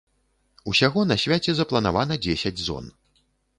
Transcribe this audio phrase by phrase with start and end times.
[0.71, 2.85] Усяго на свяце запланавана дзесяць зон.